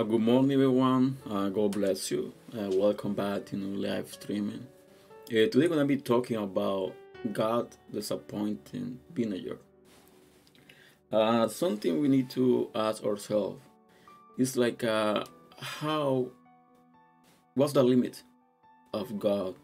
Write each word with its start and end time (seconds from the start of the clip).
Uh, 0.00 0.02
good 0.02 0.22
morning, 0.22 0.52
everyone. 0.52 1.18
Uh, 1.28 1.50
God 1.50 1.72
bless 1.72 2.10
you. 2.10 2.32
Uh, 2.58 2.70
welcome 2.72 3.12
back 3.12 3.44
to 3.44 3.54
new 3.54 3.76
live 3.76 4.10
streaming. 4.10 4.66
Uh, 5.26 5.44
today, 5.44 5.58
we're 5.58 5.68
gonna 5.68 5.84
be 5.84 5.98
talking 5.98 6.38
about 6.38 6.94
God 7.34 7.68
disappointing 7.92 8.98
vineyard. 9.12 9.58
Uh, 11.12 11.46
something 11.48 12.00
we 12.00 12.08
need 12.08 12.30
to 12.30 12.70
ask 12.74 13.04
ourselves 13.04 13.60
is 14.38 14.56
like, 14.56 14.82
uh, 14.84 15.22
how? 15.60 16.28
What's 17.52 17.74
the 17.74 17.82
limit 17.82 18.22
of 18.94 19.18
God? 19.18 19.54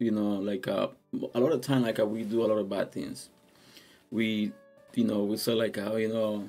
You 0.00 0.10
know, 0.10 0.40
like 0.40 0.66
a 0.66 0.90
lot 1.12 1.52
of 1.52 1.60
time, 1.60 1.82
like 1.82 1.98
we 1.98 2.24
do 2.24 2.44
a 2.44 2.48
lot 2.48 2.58
of 2.58 2.68
bad 2.68 2.90
things. 2.90 3.30
We, 4.10 4.50
you 4.96 5.04
know, 5.04 5.22
we 5.22 5.36
say 5.36 5.52
like, 5.52 5.76
how 5.76 5.94
you 5.94 6.08
know 6.08 6.48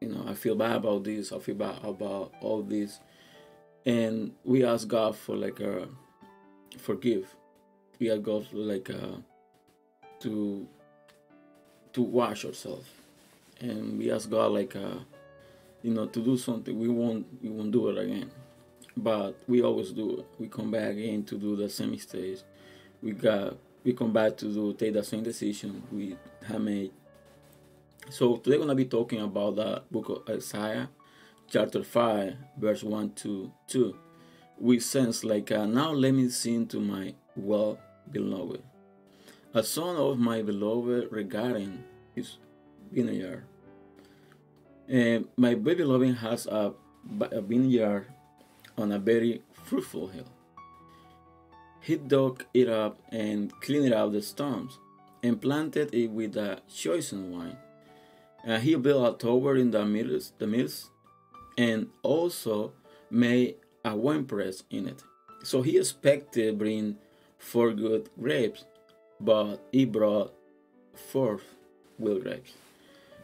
you 0.00 0.08
know, 0.08 0.24
I 0.26 0.34
feel 0.34 0.54
bad 0.54 0.76
about 0.76 1.04
this. 1.04 1.32
I 1.32 1.38
feel 1.38 1.54
bad 1.54 1.78
about 1.84 2.32
all 2.40 2.62
this, 2.62 3.00
and 3.84 4.32
we 4.44 4.64
ask 4.64 4.88
God 4.88 5.14
for 5.14 5.36
like 5.36 5.60
a 5.60 5.88
forgive. 6.78 7.34
We 7.98 8.10
ask 8.10 8.22
God 8.22 8.46
like 8.52 8.88
a, 8.88 9.22
to 10.20 10.66
to 11.92 12.02
wash 12.02 12.44
ourselves, 12.44 12.88
and 13.60 13.98
we 13.98 14.10
ask 14.10 14.30
God 14.30 14.52
like 14.52 14.74
a, 14.74 15.04
you 15.82 15.92
know, 15.92 16.06
to 16.06 16.24
do 16.24 16.36
something. 16.38 16.78
We 16.78 16.88
won't 16.88 17.26
we 17.42 17.50
won't 17.50 17.70
do 17.70 17.88
it 17.90 17.98
again, 17.98 18.30
but 18.96 19.38
we 19.46 19.62
always 19.62 19.90
do 19.92 20.20
it. 20.20 20.26
We 20.38 20.48
come 20.48 20.70
back 20.70 20.92
again 20.92 21.24
to 21.24 21.36
do 21.36 21.56
the 21.56 21.68
same 21.68 21.90
mistakes. 21.90 22.44
We 23.02 23.12
got 23.12 23.58
we 23.84 23.92
come 23.92 24.14
back 24.14 24.38
to 24.38 24.46
do 24.46 24.72
take 24.72 24.94
the 24.94 25.04
same 25.04 25.22
decision 25.22 25.82
we 25.92 26.16
have 26.46 26.60
made 26.62 26.92
so 28.10 28.36
today 28.38 28.56
we're 28.56 28.64
gonna 28.64 28.74
be 28.74 28.84
talking 28.84 29.20
about 29.20 29.54
the 29.54 29.82
book 29.90 30.08
of 30.08 30.34
Isaiah, 30.34 30.90
chapter 31.48 31.84
five, 31.84 32.34
verse 32.58 32.82
one 32.82 33.12
to 33.14 33.52
two. 33.68 33.96
We 34.58 34.80
sense 34.80 35.22
like 35.22 35.52
uh, 35.52 35.64
now 35.66 35.92
let 35.92 36.12
me 36.12 36.28
sing 36.28 36.66
to 36.68 36.80
my 36.80 37.14
well 37.36 37.78
beloved, 38.10 38.62
a 39.54 39.62
son 39.62 39.94
of 39.96 40.18
my 40.18 40.42
beloved 40.42 41.12
regarding 41.12 41.84
his 42.14 42.38
vineyard. 42.90 43.44
And 44.88 45.28
my 45.36 45.54
beloved 45.54 46.16
has 46.16 46.46
a, 46.46 46.74
a 47.20 47.40
vineyard 47.40 48.06
on 48.76 48.90
a 48.90 48.98
very 48.98 49.42
fruitful 49.64 50.08
hill. 50.08 50.32
He 51.80 51.96
dug 51.96 52.44
it 52.52 52.68
up 52.68 52.98
and 53.12 53.52
cleaned 53.60 53.94
out 53.94 54.12
the 54.12 54.20
stones 54.20 54.80
and 55.22 55.40
planted 55.40 55.94
it 55.94 56.10
with 56.10 56.36
a 56.36 56.60
chosen 56.68 57.30
wine 57.30 57.56
uh, 58.46 58.58
he 58.58 58.74
built 58.74 59.14
a 59.14 59.26
tower 59.26 59.56
in 59.56 59.70
the 59.70 59.84
midst, 59.84 60.38
the 60.38 60.72
and 61.58 61.88
also 62.02 62.72
made 63.10 63.56
a 63.84 63.94
wine 63.94 64.24
press 64.24 64.62
in 64.70 64.88
it. 64.88 65.02
So 65.42 65.62
he 65.62 65.78
expected 65.78 66.58
bring 66.58 66.96
four 67.38 67.72
good 67.72 68.08
grapes, 68.20 68.64
but 69.18 69.56
he 69.72 69.84
brought 69.84 70.32
four 70.94 71.40
wild 71.98 72.22
grapes. 72.22 72.52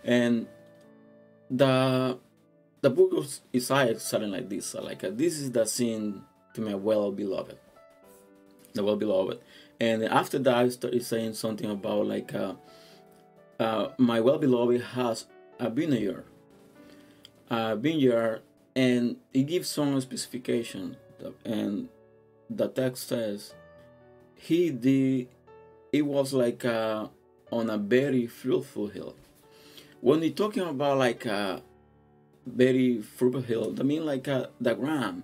And 0.04 0.46
the 1.50 2.18
the 2.80 2.90
book 2.90 3.12
of 3.14 3.40
Isaiah 3.54 3.92
is 3.92 4.02
something 4.02 4.30
like 4.30 4.48
this. 4.48 4.74
like 4.74 5.02
uh, 5.04 5.10
this 5.12 5.38
is 5.38 5.52
the 5.52 5.64
scene 5.64 6.22
to 6.54 6.60
my 6.60 6.74
well 6.74 7.10
beloved, 7.10 7.58
the 8.74 8.84
well 8.84 8.96
beloved. 8.96 9.40
And 9.78 10.04
after 10.04 10.38
that, 10.38 10.84
it's 10.84 11.06
saying 11.06 11.34
something 11.34 11.70
about 11.70 12.06
like. 12.06 12.34
Uh, 12.34 12.54
uh, 13.58 13.88
my 13.98 14.20
well 14.20 14.38
beloved 14.38 14.80
has 14.80 15.26
a 15.58 15.70
vineyard, 15.70 16.24
a 17.50 17.76
vineyard, 17.76 18.42
and 18.74 19.16
it 19.32 19.44
gives 19.44 19.68
some 19.68 20.00
specification. 20.00 20.96
And 21.44 21.88
the 22.50 22.68
text 22.68 23.08
says, 23.08 23.54
he 24.34 24.70
did. 24.70 25.28
It 25.92 26.02
was 26.02 26.32
like 26.32 26.64
uh, 26.64 27.06
on 27.50 27.70
a 27.70 27.78
very 27.78 28.26
fruitful 28.26 28.88
hill. 28.88 29.14
When 30.00 30.22
you're 30.22 30.32
talking 30.32 30.62
about 30.62 30.98
like 30.98 31.24
a 31.24 31.62
very 32.44 33.00
fruitful 33.00 33.42
hill, 33.42 33.74
I 33.80 33.82
mean 33.82 34.04
like 34.04 34.28
uh, 34.28 34.48
the 34.60 34.74
ground 34.74 35.22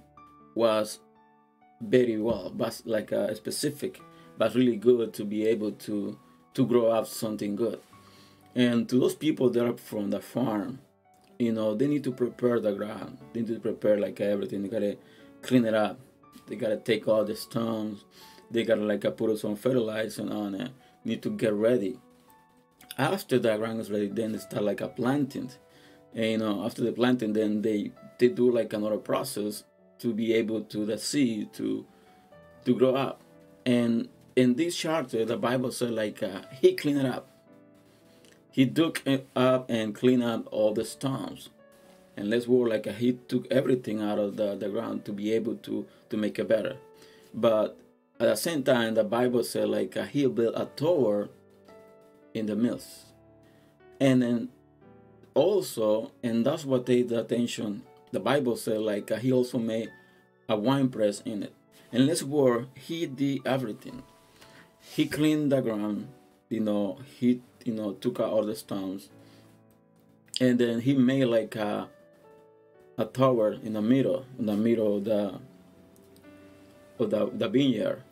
was 0.54 0.98
very 1.80 2.16
well, 2.16 2.50
but 2.54 2.80
like 2.86 3.12
a 3.12 3.34
specific, 3.34 4.00
but 4.38 4.54
really 4.54 4.76
good 4.76 5.12
to 5.14 5.24
be 5.24 5.46
able 5.46 5.72
to 5.72 6.18
to 6.54 6.66
grow 6.66 6.90
up 6.90 7.06
something 7.06 7.56
good. 7.56 7.80
And 8.54 8.88
to 8.88 8.98
those 8.98 9.14
people 9.14 9.50
that 9.50 9.64
are 9.64 9.76
from 9.76 10.10
the 10.10 10.20
farm, 10.20 10.80
you 11.38 11.52
know, 11.52 11.74
they 11.74 11.86
need 11.86 12.04
to 12.04 12.12
prepare 12.12 12.60
the 12.60 12.72
ground. 12.72 13.18
They 13.32 13.40
need 13.40 13.54
to 13.54 13.60
prepare 13.60 13.98
like 13.98 14.20
everything. 14.20 14.62
They 14.62 14.68
gotta 14.68 14.96
clean 15.40 15.64
it 15.64 15.74
up. 15.74 15.98
They 16.46 16.56
gotta 16.56 16.76
take 16.76 17.08
all 17.08 17.24
the 17.24 17.34
stones. 17.34 18.04
They 18.50 18.64
gotta 18.64 18.82
like 18.82 19.02
put 19.16 19.38
some 19.38 19.56
fertilizer 19.56 20.30
on 20.30 20.54
it. 20.54 20.70
Need 21.04 21.22
to 21.22 21.30
get 21.30 21.52
ready. 21.54 21.98
After 22.98 23.38
the 23.38 23.56
ground 23.56 23.80
is 23.80 23.90
ready, 23.90 24.08
then 24.08 24.32
they 24.32 24.38
start 24.38 24.64
like 24.64 24.82
a 24.82 24.88
planting. 24.88 25.50
And 26.14 26.30
you 26.30 26.38
know, 26.38 26.64
after 26.64 26.82
the 26.82 26.92
planting, 26.92 27.32
then 27.32 27.62
they 27.62 27.90
they 28.18 28.28
do 28.28 28.50
like 28.50 28.72
another 28.74 28.98
process 28.98 29.64
to 30.00 30.12
be 30.12 30.34
able 30.34 30.62
to 30.64 30.84
the 30.84 30.98
seed 30.98 31.54
to 31.54 31.86
to 32.66 32.76
grow 32.76 32.94
up. 32.94 33.22
And 33.64 34.08
in 34.36 34.54
this 34.54 34.76
chapter, 34.76 35.24
the 35.24 35.38
Bible 35.38 35.72
said 35.72 35.92
like 35.92 36.22
uh, 36.22 36.42
he 36.60 36.74
cleaned 36.74 37.00
it 37.00 37.06
up 37.06 37.31
he 38.52 38.66
it 39.06 39.26
up 39.34 39.68
and 39.70 39.94
cleaned 39.94 40.22
out 40.22 40.46
all 40.50 40.72
the 40.72 40.84
stones. 40.84 41.48
And 42.16 42.28
let's 42.28 42.46
work 42.46 42.70
like 42.70 42.86
he 42.96 43.14
took 43.14 43.50
everything 43.50 44.00
out 44.02 44.18
of 44.18 44.36
the, 44.36 44.54
the 44.54 44.68
ground 44.68 45.06
to 45.06 45.12
be 45.12 45.32
able 45.32 45.56
to, 45.56 45.86
to 46.10 46.16
make 46.16 46.38
it 46.38 46.46
better. 46.46 46.76
But 47.32 47.78
at 48.20 48.26
the 48.26 48.36
same 48.36 48.62
time, 48.62 48.94
the 48.94 49.04
Bible 49.04 49.42
said 49.42 49.70
like 49.70 49.96
he 50.08 50.26
built 50.26 50.54
a 50.54 50.66
tower 50.76 51.30
in 52.34 52.46
the 52.46 52.54
mills. 52.54 53.06
And 53.98 54.22
then 54.22 54.48
also, 55.34 56.12
and 56.22 56.44
that's 56.44 56.66
what 56.66 56.84
take 56.84 57.08
the 57.08 57.20
attention, 57.20 57.82
the 58.10 58.20
Bible 58.20 58.56
said 58.56 58.80
like 58.80 59.10
he 59.18 59.32
also 59.32 59.58
made 59.58 59.90
a 60.48 60.56
wine 60.56 60.90
press 60.90 61.22
in 61.22 61.42
it. 61.42 61.54
And 61.90 62.06
let's 62.06 62.22
work, 62.22 62.76
he 62.76 63.06
did 63.06 63.46
everything. 63.46 64.02
He 64.80 65.06
cleaned 65.06 65.52
the 65.52 65.62
ground, 65.62 66.08
you 66.50 66.60
know, 66.60 66.98
he 67.18 67.40
you 67.64 67.74
know 67.74 67.92
took 67.92 68.20
out 68.20 68.30
all 68.30 68.44
the 68.44 68.54
stones. 68.54 69.08
And 70.40 70.58
then 70.58 70.80
he 70.80 70.94
made 70.94 71.26
like 71.26 71.56
a 71.56 71.88
a 72.98 73.04
tower 73.04 73.52
in 73.52 73.72
the 73.72 73.82
middle 73.82 74.26
in 74.38 74.46
the 74.46 74.56
middle 74.56 74.96
of 74.96 75.04
the 75.04 75.40
of 76.98 77.10
the, 77.10 77.30
the 77.32 77.48
vineyard. 77.48 78.02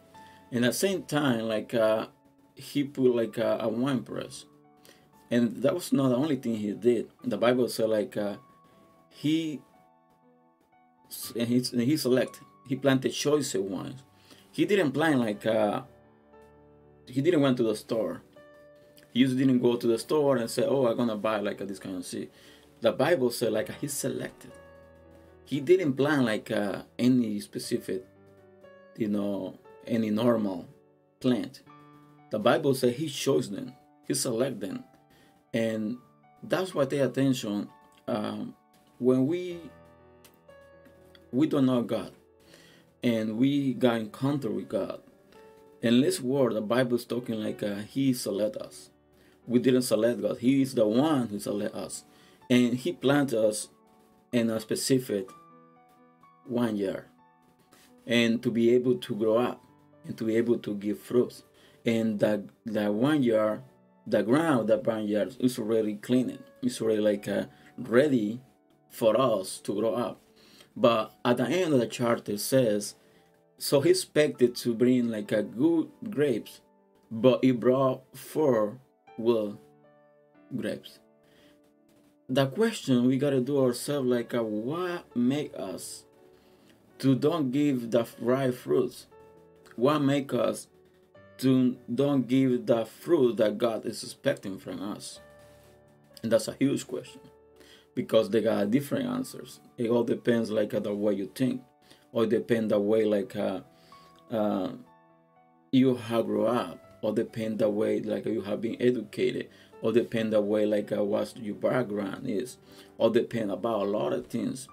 And 0.53 0.65
at 0.65 0.73
the 0.73 0.79
same 0.79 1.05
time 1.05 1.49
like 1.49 1.75
uh, 1.75 2.07
he 2.55 2.85
put 2.85 3.15
like 3.15 3.39
a, 3.39 3.59
a, 3.61 3.69
wine 3.69 4.03
press. 4.03 4.45
And 5.31 5.63
that 5.63 5.75
was 5.75 5.93
not 5.93 6.09
the 6.09 6.17
only 6.17 6.37
thing 6.37 6.57
he 6.57 6.73
did. 6.73 7.09
The 7.23 7.39
bible 7.39 7.69
said 7.69 7.89
like 7.89 8.17
uh, 8.17 8.37
he 9.11 9.61
and 11.37 11.49
he, 11.49 11.57
and 11.73 11.83
he 11.83 11.97
select 11.97 12.41
he 12.69 12.77
planted 12.77 13.11
choice 13.11 13.55
wines. 13.55 14.03
He 14.53 14.65
didn't 14.65 14.93
plant 14.93 15.21
like 15.21 15.47
uh, 15.47 15.83
he 17.07 17.21
didn't 17.21 17.41
went 17.41 17.57
to 17.59 17.63
the 17.63 17.77
store 17.77 18.23
he 19.13 19.25
didn't 19.25 19.61
go 19.61 19.77
to 19.77 19.87
the 19.87 19.99
store 19.99 20.37
and 20.37 20.51
say, 20.51 20.65
"Oh, 20.65 20.87
I'm 20.87 20.97
gonna 20.97 21.17
buy 21.17 21.41
like 21.41 21.61
a, 21.61 21.65
this 21.67 21.79
kind 21.79 21.97
of 21.97 22.07
seed." 22.07 22.31
The 22.81 22.93
Bible 22.93 23.31
said 23.31 23.53
like 23.53 23.71
he 23.81 23.89
selected. 23.89 24.53
He 25.45 25.61
didn't 25.61 25.95
plan 25.95 26.25
like 26.25 26.51
uh, 26.51 26.83
any 26.99 27.41
specific, 27.41 28.07
you 28.97 29.09
know, 29.09 29.59
any 29.87 30.11
normal 30.11 30.69
plant. 31.19 31.63
The 32.31 32.39
Bible 32.39 32.75
said 32.75 32.95
he 32.95 33.09
chose 33.09 33.51
them, 33.51 33.73
he 34.07 34.15
selected 34.15 34.61
them, 34.61 34.85
and 35.53 35.99
that's 36.43 36.75
why 36.75 36.87
pay 36.87 37.01
attention 37.01 37.69
um, 38.07 38.55
when 38.99 39.27
we 39.27 39.59
we 41.33 41.47
don't 41.47 41.67
know 41.67 41.83
God 41.83 42.13
and 43.03 43.39
we 43.39 43.75
got 43.75 43.97
encounter 43.97 44.51
with 44.51 44.69
God. 44.69 45.01
In 45.83 46.01
this 46.01 46.21
word, 46.21 46.55
the 46.55 46.61
Bible 46.61 46.97
is 46.97 47.05
talking 47.05 47.43
like 47.43 47.63
uh, 47.63 47.77
He 47.77 48.13
select 48.13 48.57
us 48.57 48.91
we 49.51 49.59
didn't 49.59 49.83
select 49.83 50.23
God. 50.23 50.39
He 50.39 50.63
is 50.63 50.75
the 50.75 50.87
one 50.87 51.27
who 51.27 51.41
selected 51.41 51.77
us. 51.77 52.05
And 52.49 52.75
He 52.75 52.93
planted 52.93 53.45
us 53.45 53.69
in 54.31 54.49
a 54.49 54.61
specific 54.61 55.29
vineyard. 56.49 57.07
And 58.07 58.41
to 58.45 58.51
be 58.53 58.73
able 58.73 58.95
to 58.99 59.15
grow 59.17 59.39
up 59.39 59.61
and 60.07 60.17
to 60.17 60.23
be 60.23 60.37
able 60.37 60.59
to 60.59 60.75
give 60.77 61.01
fruits. 61.01 61.43
And 61.85 62.21
that, 62.21 62.43
that 62.67 62.93
vineyard, 62.93 63.63
the 64.07 64.23
ground 64.23 64.69
that 64.69 64.85
vineyard 64.85 65.35
is 65.41 65.59
already 65.59 65.97
cleaned. 65.97 66.39
It's 66.63 66.81
already 66.81 67.01
like 67.01 67.27
uh, 67.27 67.47
ready 67.77 68.41
for 68.89 69.21
us 69.21 69.59
to 69.65 69.75
grow 69.75 69.95
up. 69.95 70.21
But 70.77 71.13
at 71.25 71.39
the 71.39 71.49
end 71.49 71.75
of 71.75 71.81
the 71.81 71.89
chart, 71.89 72.29
it 72.29 72.39
says, 72.39 72.95
so 73.59 73.81
he 73.81 73.91
expected 73.91 74.55
to 74.57 74.75
bring 74.75 75.09
like 75.09 75.33
a 75.33 75.43
good 75.43 75.91
grapes, 76.09 76.61
but 77.11 77.45
he 77.45 77.51
brought 77.51 78.03
four 78.17 78.79
will 79.21 79.61
grapes. 80.57 80.99
the 82.29 82.47
question 82.47 83.07
we 83.07 83.19
gotta 83.19 83.41
do 83.41 83.61
ourselves 83.61 84.09
like 84.09 84.35
uh, 84.35 84.43
what 84.43 85.05
make 85.17 85.53
us 85.59 86.05
to 86.99 87.15
don't 87.17 87.51
give 87.51 87.91
the 87.91 88.07
right 88.21 88.55
fruits? 88.55 89.07
What 89.75 90.01
make 90.01 90.33
us 90.33 90.69
to 91.39 91.77
don't 91.93 92.29
give 92.29 92.67
the 92.67 92.85
fruit 92.85 93.39
that 93.39 93.59
God 93.59 93.85
is 93.85 94.05
expecting 94.05 94.59
from 94.59 94.81
us? 94.81 95.21
And 96.23 96.31
that's 96.31 96.49
a 96.49 96.57
huge 96.61 96.87
question 96.87 97.23
because 97.95 98.31
they 98.31 98.43
got 98.43 98.71
different 98.71 99.09
answers. 99.09 99.61
It 99.77 99.89
all 99.89 100.05
depends 100.05 100.51
like 100.51 100.73
uh, 100.75 100.81
the 100.81 100.95
way 100.95 101.15
you 101.15 101.27
think, 101.35 101.63
or 102.13 102.27
depend 102.27 102.71
the 102.71 102.79
way 102.79 103.05
like 103.05 103.35
uh, 103.35 103.61
uh, 104.31 104.73
you 105.73 105.97
have 105.97 106.27
grown 106.27 106.57
up, 106.57 106.79
or 107.03 107.13
depend 107.13 107.59
the 107.59 107.69
way 107.69 108.01
like 108.01 108.27
you 108.27 108.43
have 108.43 108.61
been 108.61 108.77
educated, 108.81 109.49
or 109.83 109.93
depend 109.93 110.33
the 110.33 110.41
way 110.41 110.67
like 110.67 110.93
uh, 110.93 111.03
what 111.03 111.37
your 111.37 111.55
background 111.55 112.29
is, 112.29 112.59
or 112.99 113.11
depend 113.11 113.51
about 113.51 113.83
a 113.83 113.91
lot 113.91 114.13
of 114.13 114.27
things. 114.27 114.69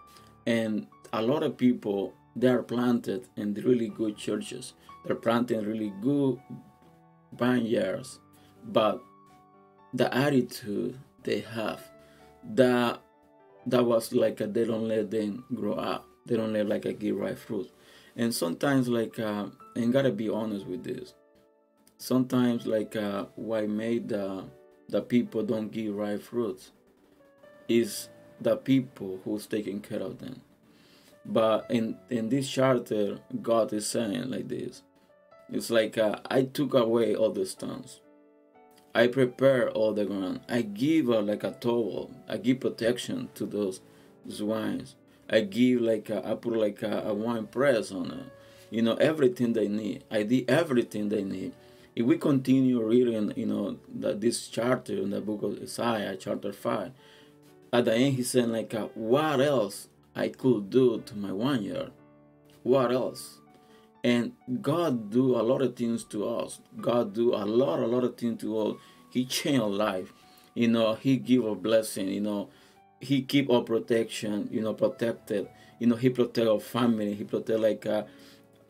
And 0.45 0.87
a 1.13 1.21
lot 1.21 1.43
of 1.43 1.57
people 1.57 2.13
they 2.35 2.47
are 2.47 2.61
planted 2.61 3.27
in 3.35 3.53
really 3.55 3.89
good 3.89 4.15
churches. 4.15 4.73
They're 5.05 5.15
planted 5.15 5.59
in 5.59 5.65
really 5.65 5.91
good 6.01 6.39
vineyards, 7.33 8.19
but 8.63 9.01
the 9.93 10.13
attitude 10.13 10.99
they 11.23 11.39
have, 11.39 11.81
that 12.53 13.01
that 13.65 13.83
was 13.83 14.13
like 14.13 14.39
a, 14.39 14.47
they 14.47 14.65
don't 14.65 14.87
let 14.87 15.11
them 15.11 15.43
grow 15.53 15.73
up. 15.73 16.05
They 16.25 16.37
don't 16.37 16.53
let 16.53 16.67
like 16.67 16.85
a 16.85 16.93
give 16.93 17.17
right 17.17 17.37
fruit. 17.37 17.71
And 18.15 18.33
sometimes 18.33 18.87
like 18.87 19.19
uh, 19.19 19.47
and 19.75 19.91
gotta 19.91 20.11
be 20.11 20.29
honest 20.29 20.65
with 20.65 20.83
this. 20.83 21.13
Sometimes 21.97 22.67
like 22.67 22.95
uh, 22.95 23.25
what 23.35 23.67
made 23.69 24.09
the 24.09 24.45
the 24.89 25.01
people 25.01 25.43
don't 25.43 25.71
give 25.71 25.95
right 25.95 26.21
fruits 26.21 26.71
is 27.67 28.09
the 28.39 28.55
people 28.55 29.19
who's 29.25 29.47
taking 29.47 29.81
care 29.81 29.99
of 29.99 30.19
them. 30.19 30.41
But 31.25 31.65
in 31.69 31.97
in 32.09 32.29
this 32.29 32.49
charter, 32.49 33.19
God 33.41 33.73
is 33.73 33.87
saying 33.87 34.29
like 34.29 34.47
this. 34.47 34.83
It's 35.51 35.69
like 35.69 35.97
uh, 35.97 36.19
I 36.29 36.43
took 36.43 36.73
away 36.73 37.15
all 37.15 37.31
the 37.31 37.45
stones. 37.45 37.99
I 38.93 39.07
prepare 39.07 39.69
all 39.71 39.93
the 39.93 40.05
ground. 40.05 40.41
I 40.49 40.61
give 40.61 41.09
uh, 41.09 41.21
like 41.21 41.43
a 41.43 41.51
towel. 41.51 42.11
I 42.27 42.37
give 42.37 42.59
protection 42.59 43.29
to 43.35 43.45
those 43.45 43.81
swines. 44.29 44.95
I 45.29 45.41
give 45.41 45.81
like 45.81 46.09
a, 46.09 46.27
I 46.27 46.35
put 46.35 46.57
like 46.57 46.81
a, 46.83 47.03
a 47.07 47.13
wine 47.13 47.47
press 47.47 47.91
on 47.91 48.11
it. 48.11 48.25
You 48.69 48.81
know 48.81 48.95
everything 48.95 49.53
they 49.53 49.67
need. 49.67 50.03
I 50.11 50.23
did 50.23 50.49
everything 50.49 51.09
they 51.09 51.23
need. 51.23 51.53
If 51.97 52.05
we 52.05 52.19
continue 52.19 52.79
reading, 52.83 53.33
you 53.35 53.47
know, 53.47 53.79
that 53.95 54.21
this 54.21 54.47
chapter 54.49 54.93
in 54.93 55.09
the 55.09 55.19
book 55.19 55.41
of 55.41 55.59
Isaiah, 55.59 56.15
chapter 56.15 56.53
five, 56.53 56.91
at 57.73 57.85
the 57.85 57.95
end 57.95 58.13
he's 58.13 58.29
saying 58.29 58.51
like, 58.51 58.71
uh, 58.75 58.89
what 58.93 59.41
else 59.41 59.87
I 60.15 60.27
could 60.29 60.69
do 60.69 61.01
to 61.01 61.17
my 61.17 61.29
vineyard? 61.29 61.91
What 62.61 62.91
else? 62.91 63.39
and 64.03 64.31
god 64.61 65.09
do 65.09 65.35
a 65.35 65.41
lot 65.41 65.63
of 65.63 65.75
things 65.75 66.03
to 66.03 66.29
us. 66.29 66.61
God 66.79 67.15
do 67.15 67.33
a 67.33 67.43
lot 67.43 67.79
a 67.79 67.87
lot 67.87 68.03
of 68.03 68.15
things 68.15 68.39
to 68.41 68.59
us. 68.59 68.75
He 69.09 69.25
change 69.25 69.59
our 69.59 69.67
life. 69.67 70.13
You 70.53 70.67
know 70.67 70.93
he 70.93 71.17
give 71.17 71.45
a 71.45 71.55
blessing 71.55 72.09
you 72.09 72.21
know. 72.21 72.49
He 73.01 73.23
keep 73.23 73.49
our 73.49 73.63
protection 73.63 74.49
you 74.51 74.61
know 74.61 74.75
protected. 74.75 75.49
You 75.79 75.87
know 75.87 75.95
he 75.95 76.09
protect 76.09 76.47
our 76.47 76.59
family. 76.59 77.15
He 77.15 77.23
protect 77.23 77.59
like 77.59 77.85
uh, 77.87 78.03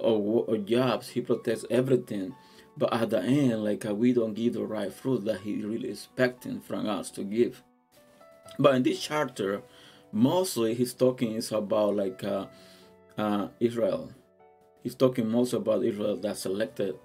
our, 0.01 0.49
our 0.49 0.57
jobs. 0.57 1.09
He 1.09 1.19
protects 1.19 1.65
everything 1.69 2.33
but 2.77 2.93
at 2.93 3.09
the 3.09 3.21
end 3.21 3.63
like 3.63 3.85
uh, 3.85 3.93
we 3.93 4.13
don't 4.13 4.33
give 4.33 4.53
the 4.53 4.63
right 4.63 4.93
fruit 4.93 5.25
that 5.25 5.41
he 5.41 5.55
really 5.63 5.89
expecting 5.89 6.59
from 6.59 6.87
us 6.87 7.09
to 7.09 7.23
give 7.23 7.63
but 8.59 8.75
in 8.75 8.83
this 8.83 8.99
chapter 8.99 9.61
mostly 10.11 10.73
he's 10.73 10.93
talking 10.93 11.33
is 11.33 11.51
about 11.51 11.95
like 11.95 12.23
uh, 12.23 12.45
uh, 13.17 13.47
israel 13.59 14.11
he's 14.87 14.95
talking 14.95 15.29
most 15.29 15.51
about 15.51 15.83
Israel 15.83 16.15
that 16.15 16.37
selected, 16.37 16.95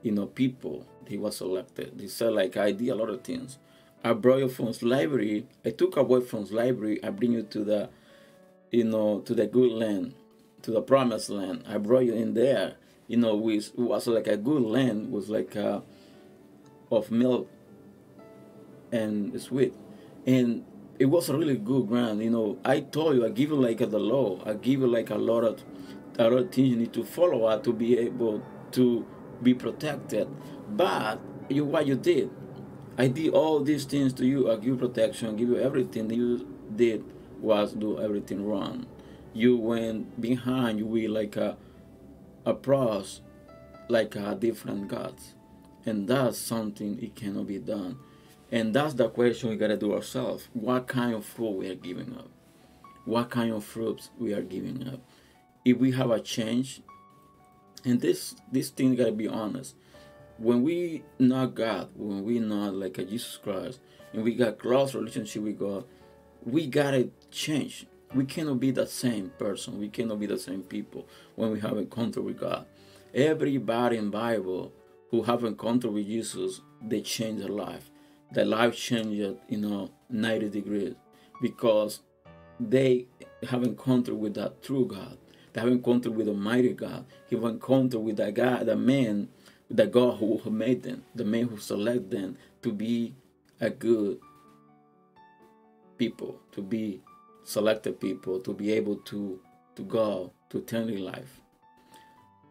you 0.00 0.12
know, 0.12 0.24
people. 0.24 0.86
He 1.06 1.18
was 1.18 1.36
selected. 1.36 1.92
He 2.00 2.08
said, 2.08 2.32
like, 2.32 2.56
I 2.56 2.72
did 2.72 2.88
a 2.88 2.94
lot 2.94 3.10
of 3.10 3.22
things. 3.22 3.58
I 4.02 4.14
brought 4.14 4.38
you 4.38 4.48
from 4.48 4.72
slavery. 4.72 5.46
I 5.62 5.70
took 5.70 5.98
away 5.98 6.22
from 6.22 6.46
slavery. 6.46 7.04
I 7.04 7.10
bring 7.10 7.32
you 7.32 7.42
to 7.42 7.64
the, 7.64 7.90
you 8.70 8.84
know, 8.84 9.20
to 9.20 9.34
the 9.34 9.46
good 9.46 9.72
land, 9.72 10.14
to 10.62 10.70
the 10.70 10.80
promised 10.80 11.28
land. 11.28 11.64
I 11.68 11.76
brought 11.76 12.04
you 12.04 12.14
in 12.14 12.32
there. 12.32 12.76
You 13.08 13.16
know, 13.16 13.34
which 13.34 13.70
was 13.74 14.06
like 14.06 14.26
a 14.28 14.36
good 14.36 14.62
land, 14.62 15.10
was 15.10 15.28
like 15.28 15.56
a, 15.56 15.82
of 16.90 17.10
milk 17.10 17.50
and 18.92 19.40
sweet. 19.40 19.74
And 20.26 20.64
it 20.98 21.06
was 21.06 21.28
a 21.28 21.36
really 21.36 21.56
good 21.56 21.88
ground. 21.88 22.22
You 22.22 22.30
know, 22.30 22.58
I 22.64 22.80
told 22.80 23.16
you, 23.16 23.24
I 23.24 23.30
give 23.30 23.50
you 23.50 23.56
like 23.56 23.78
the 23.78 23.98
law. 23.98 24.40
I 24.44 24.54
give 24.54 24.80
you 24.80 24.86
like 24.86 25.10
a 25.10 25.16
lot 25.16 25.44
of 25.44 25.62
a 26.18 26.24
lot 26.24 26.32
of 26.32 26.52
things 26.52 26.68
you 26.68 26.76
need 26.76 26.92
to 26.92 27.04
follow 27.04 27.44
up 27.44 27.62
to 27.64 27.72
be 27.72 27.96
able 27.98 28.42
to 28.72 29.06
be 29.42 29.54
protected. 29.54 30.28
But 30.68 31.20
you 31.48 31.64
what 31.64 31.86
you 31.86 31.94
did. 31.94 32.30
I 32.98 33.06
did 33.06 33.32
all 33.32 33.60
these 33.60 33.84
things 33.84 34.12
to 34.14 34.26
you. 34.26 34.50
I 34.50 34.56
give 34.56 34.64
you 34.64 34.76
protection, 34.76 35.36
give 35.36 35.48
you 35.48 35.58
everything. 35.58 36.10
You 36.10 36.46
did 36.74 37.04
was 37.40 37.72
do 37.72 38.00
everything 38.00 38.44
wrong. 38.44 38.86
You 39.32 39.56
went 39.56 40.20
behind. 40.20 40.80
You 40.80 40.86
were 40.86 41.08
like 41.08 41.36
a 41.36 41.56
a 42.48 42.54
pros, 42.54 43.20
like 43.88 44.16
a 44.16 44.34
different 44.34 44.88
gods, 44.88 45.34
and 45.84 46.08
that's 46.08 46.38
something 46.38 46.98
it 47.02 47.14
cannot 47.14 47.46
be 47.46 47.58
done. 47.58 47.98
And 48.50 48.74
that's 48.74 48.94
the 48.94 49.08
question 49.08 49.50
we 49.50 49.56
gotta 49.56 49.76
do 49.76 49.92
ourselves. 49.94 50.48
What 50.54 50.86
kind 50.86 51.14
of 51.14 51.24
fruit 51.24 51.56
we 51.58 51.68
are 51.68 51.74
giving 51.74 52.16
up? 52.16 52.30
What 53.04 53.30
kind 53.30 53.52
of 53.52 53.64
fruits 53.64 54.10
we 54.18 54.32
are 54.32 54.42
giving 54.42 54.88
up? 54.88 55.00
if 55.64 55.76
we 55.76 55.92
have 55.92 56.10
a 56.10 56.20
change 56.20 56.80
and 57.84 58.00
this 58.00 58.34
this 58.50 58.70
thing 58.70 58.94
gotta 58.94 59.12
be 59.12 59.28
honest 59.28 59.74
when 60.38 60.62
we 60.62 61.02
not 61.18 61.54
god 61.54 61.90
when 61.94 62.24
we 62.24 62.38
not 62.38 62.74
like 62.74 62.96
a 62.98 63.04
jesus 63.04 63.38
christ 63.42 63.80
and 64.12 64.22
we 64.22 64.34
got 64.34 64.58
close 64.58 64.94
relationship 64.94 65.42
with 65.42 65.58
god 65.58 65.84
we 66.44 66.66
gotta 66.66 67.10
change 67.30 67.86
we 68.14 68.24
cannot 68.24 68.60
be 68.60 68.70
the 68.70 68.86
same 68.86 69.30
person. 69.38 69.78
We 69.78 69.88
cannot 69.88 70.20
be 70.20 70.26
the 70.26 70.38
same 70.38 70.62
people 70.62 71.06
when 71.34 71.50
we 71.52 71.60
have 71.60 71.76
encounter 71.76 72.22
with 72.22 72.38
god. 72.38 72.66
Everybody 73.14 73.96
in 73.96 74.10
bible 74.10 74.72
who 75.10 75.22
have 75.22 75.44
encounter 75.44 75.90
with 75.90 76.06
jesus 76.06 76.60
they 76.82 77.00
change 77.00 77.40
their 77.40 77.48
life. 77.48 77.90
Their 78.32 78.44
life 78.44 78.76
changed 78.76 79.36
you 79.48 79.58
know 79.58 79.90
90 80.10 80.48
degrees 80.50 80.94
because 81.40 82.00
they 82.60 83.06
have 83.48 83.62
encounter 83.62 84.14
with 84.14 84.34
that 84.34 84.62
true 84.62 84.86
god. 84.86 85.18
They 85.52 85.60
have 85.60 85.70
encounter 85.70 86.10
with 86.10 86.28
Almighty 86.28 86.72
God. 86.72 87.06
He 87.28 87.36
have 87.36 87.44
encounter 87.44 87.98
with 87.98 88.16
the 88.18 88.30
God, 88.30 88.66
the 88.66 88.76
man, 88.76 89.28
the 89.70 89.86
God 89.86 90.18
who 90.18 90.40
made 90.50 90.82
them, 90.82 91.04
the 91.14 91.24
man 91.24 91.48
who 91.48 91.56
selected 91.56 92.10
them 92.10 92.36
to 92.62 92.72
be 92.72 93.14
a 93.60 93.70
good 93.70 94.20
people, 95.96 96.38
to 96.52 96.62
be 96.62 97.00
selected 97.48 97.98
people, 98.00 98.40
to 98.40 98.52
be 98.52 98.72
able 98.72 98.96
to 98.96 99.40
to 99.76 99.82
go 99.82 100.32
to 100.50 100.58
eternal 100.58 100.98
life. 100.98 101.40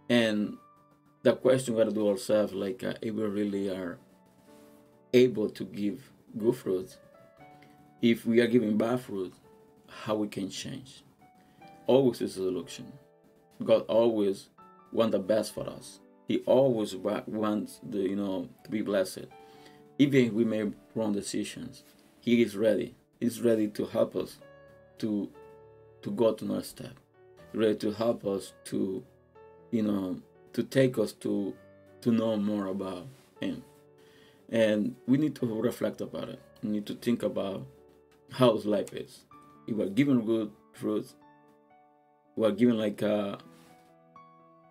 And 0.09 0.57
the 1.23 1.35
question 1.35 1.73
we 1.75 1.81
got 1.81 1.89
to 1.89 1.95
do 1.95 2.07
ourselves, 2.09 2.53
like 2.53 2.83
uh, 2.83 2.93
if 3.01 3.13
we 3.13 3.23
really 3.23 3.69
are 3.69 3.97
able 5.13 5.49
to 5.49 5.65
give 5.65 6.09
good 6.37 6.55
fruit, 6.55 6.97
if 8.01 8.25
we 8.25 8.39
are 8.39 8.47
giving 8.47 8.77
bad 8.77 9.01
fruit, 9.01 9.33
how 9.87 10.15
we 10.15 10.27
can 10.29 10.49
change 10.49 11.03
always 11.87 12.21
is 12.21 12.37
a 12.37 12.41
solution. 12.41 12.91
God 13.63 13.85
always 13.87 14.49
wants 14.91 15.13
the 15.13 15.19
best 15.19 15.53
for 15.53 15.67
us. 15.67 15.99
He 16.27 16.39
always 16.39 16.95
wants 16.95 17.79
the 17.89 17.99
you 17.99 18.15
know 18.15 18.49
to 18.63 18.69
be 18.69 18.81
blessed. 18.81 19.25
Even 19.97 20.25
if 20.25 20.33
we 20.33 20.43
make 20.45 20.73
wrong 20.93 21.13
decisions, 21.13 21.83
He 22.19 22.41
is 22.41 22.55
ready. 22.55 22.95
He's 23.19 23.41
ready 23.41 23.67
to 23.69 23.85
help 23.85 24.15
us 24.15 24.37
to 24.99 25.29
to 26.01 26.11
go 26.11 26.33
to 26.33 26.45
next 26.45 26.69
step. 26.69 26.93
Ready 27.53 27.75
to 27.75 27.91
help 27.91 28.25
us 28.25 28.53
to 28.65 29.03
you 29.71 29.83
know 29.83 30.19
to 30.53 30.63
take 30.63 30.97
us 30.97 31.13
to 31.13 31.53
to 32.01 32.11
know 32.11 32.37
more 32.37 32.67
about 32.67 33.07
Him. 33.39 33.63
And 34.49 34.95
we 35.07 35.17
need 35.17 35.35
to 35.35 35.61
reflect 35.61 36.01
about 36.01 36.29
it. 36.29 36.41
We 36.63 36.69
need 36.69 36.85
to 36.87 36.95
think 36.95 37.23
about 37.23 37.65
how 38.31 38.51
life 38.63 38.93
is. 38.93 39.23
If 39.67 39.75
we're 39.75 39.89
given 39.89 40.25
good 40.25 40.51
fruits, 40.73 41.15
we 42.35 42.47
are 42.47 42.51
given 42.51 42.77
like 42.77 43.01
a 43.01 43.39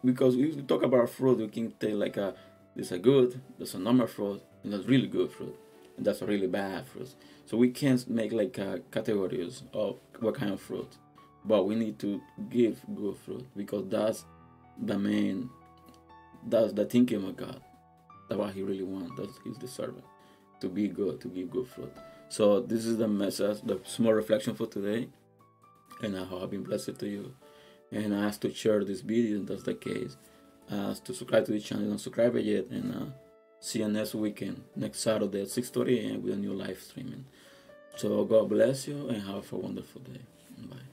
because 0.05 0.37
we 0.37 0.53
talk 0.63 0.83
about 0.83 1.11
fruit, 1.11 1.39
we 1.39 1.49
can 1.49 1.73
tell 1.73 1.97
like 1.97 2.17
a 2.17 2.35
there's 2.75 2.93
a 2.93 2.99
good, 2.99 3.41
there's 3.57 3.75
a 3.75 3.79
normal 3.79 4.07
fruit, 4.07 4.43
and 4.63 4.73
there's 4.73 4.87
really 4.87 5.07
good 5.07 5.31
fruit, 5.33 5.57
that's 5.99 6.23
really 6.23 6.47
bad 6.47 6.87
fruit. 6.87 7.15
So 7.47 7.57
we 7.57 7.71
can't 7.71 8.09
make 8.09 8.33
like 8.33 8.59
uh, 8.59 8.79
categories 8.91 9.63
of 9.73 9.99
what 10.21 10.35
kind 10.35 10.53
of 10.53 10.61
fruit, 10.61 10.97
but 11.45 11.65
we 11.65 11.75
need 11.75 11.99
to 12.01 12.21
give 12.51 12.81
good 12.95 13.17
fruit 13.19 13.47
because 13.57 13.89
that's 13.89 14.25
the 14.79 14.99
main, 14.99 15.49
that's 16.47 16.73
the 16.73 16.85
thinking 16.85 17.25
of 17.25 17.37
God. 17.37 17.61
That's 18.29 18.39
what 18.39 18.53
He 18.53 18.63
really 18.63 18.83
wants. 18.83 19.13
That's 19.17 19.61
His 19.61 19.71
servant 19.71 20.05
to 20.61 20.69
be 20.69 20.89
good, 20.89 21.21
to 21.21 21.29
give 21.29 21.51
good 21.51 21.69
fruit. 21.69 21.93
So 22.29 22.61
this 22.61 22.85
is 22.85 22.99
the 22.99 23.09
message, 23.09 23.63
the 23.63 23.81
small 23.85 24.13
reflection 24.13 24.55
for 24.55 24.67
today, 24.67 25.09
and 26.03 26.17
I 26.17 26.25
hope 26.25 26.43
I've 26.43 26.51
been 26.51 26.65
blessed 26.65 26.99
to 26.99 27.09
you. 27.09 27.35
And 27.93 28.15
I 28.15 28.25
ask 28.25 28.41
to 28.41 28.53
share 28.53 28.85
this 28.85 29.01
video 29.01 29.41
if 29.41 29.47
that's 29.47 29.63
the 29.63 29.75
case. 29.75 30.17
I 30.69 30.75
ask 30.75 31.05
to 31.05 31.15
subscribe 31.15 31.47
to 31.47 31.53
the 31.53 31.61
channel, 31.61 31.89
don't 31.89 31.99
subscribe 31.99 32.35
yet, 32.37 32.67
and 32.67 32.93
uh, 32.93 33.05
see 33.67 33.81
you 33.81 33.89
next 33.89 34.15
weekend, 34.15 34.63
next 34.77 35.01
Saturday 35.01 35.43
at 35.43 35.49
6:30 35.49 35.99
a.m. 35.99 36.23
with 36.23 36.35
a 36.35 36.37
new 36.37 36.53
live 36.53 36.79
streaming. 36.79 37.25
So 37.97 38.25
God 38.25 38.49
bless 38.49 38.87
you 38.87 39.09
and 39.09 39.23
have 39.23 39.53
a 39.53 39.57
wonderful 39.57 40.03
day. 40.03 40.21
Bye. 40.71 40.87